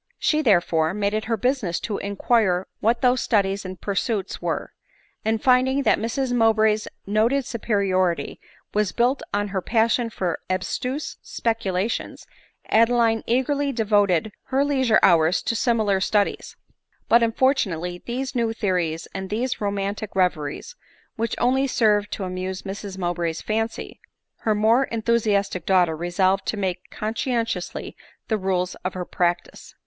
[0.17, 4.73] She therefore, made it her business to inquire what those studies and pursuits were;
[5.23, 8.39] and finding that Mrs Mowbray's noted superiority
[8.73, 12.25] was built on her passion for abstruse speculations,
[12.69, 16.55] Adeline eagerly devoted her lei sure hours to similar studies;
[17.07, 20.75] but, unfortunately, these new theories, and these romantic reveries,
[21.15, 23.99] which only served to amuse Mrs Mowbray's fancy,
[24.37, 27.95] her more enthu siastic daughter resolved to make conscientiously
[28.29, 29.75] the rules of her practice.